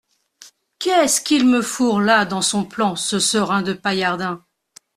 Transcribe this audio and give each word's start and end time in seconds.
Qu’est-ce 0.79 1.21
qu’il 1.21 1.45
me 1.45 1.61
fourre 1.61 2.01
là, 2.01 2.25
dans 2.25 2.41
son 2.41 2.65
plan, 2.65 2.95
ce 2.95 3.19
serin 3.19 3.61
de 3.61 3.73
Paillardin! 3.73 4.43